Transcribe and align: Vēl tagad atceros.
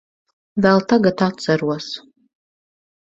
Vēl 0.65 0.81
tagad 0.95 1.23
atceros. 1.27 1.91